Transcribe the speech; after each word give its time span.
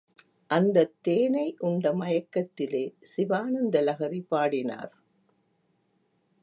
அந்தத் 0.49 0.95
தேனை 1.01 1.55
உண்ட 1.59 1.93
மயக்கத்திலே 1.93 2.83
சிவானந்த 3.01 3.81
லகரி 3.81 4.21
பாடினார். 4.27 4.93